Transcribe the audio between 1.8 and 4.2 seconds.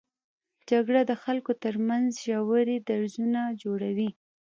منځ ژورې درزونه جوړوي